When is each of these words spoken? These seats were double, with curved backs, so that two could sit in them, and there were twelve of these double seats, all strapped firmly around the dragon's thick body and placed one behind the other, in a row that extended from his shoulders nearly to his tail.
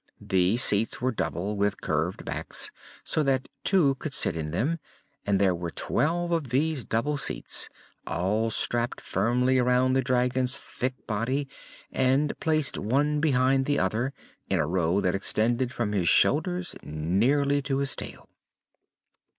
These 0.19 0.63
seats 0.63 0.99
were 0.99 1.11
double, 1.11 1.55
with 1.55 1.79
curved 1.79 2.25
backs, 2.25 2.71
so 3.03 3.21
that 3.21 3.47
two 3.63 3.93
could 3.99 4.15
sit 4.15 4.35
in 4.35 4.49
them, 4.49 4.79
and 5.27 5.39
there 5.39 5.53
were 5.53 5.69
twelve 5.69 6.31
of 6.31 6.49
these 6.49 6.83
double 6.83 7.19
seats, 7.19 7.69
all 8.07 8.49
strapped 8.49 8.99
firmly 8.99 9.59
around 9.59 9.93
the 9.93 10.01
dragon's 10.01 10.57
thick 10.57 10.95
body 11.05 11.47
and 11.91 12.33
placed 12.39 12.79
one 12.79 13.19
behind 13.19 13.67
the 13.67 13.77
other, 13.77 14.11
in 14.49 14.57
a 14.57 14.65
row 14.65 15.01
that 15.01 15.13
extended 15.13 15.71
from 15.71 15.91
his 15.91 16.09
shoulders 16.09 16.75
nearly 16.81 17.61
to 17.61 17.77
his 17.77 17.95
tail. 17.95 18.27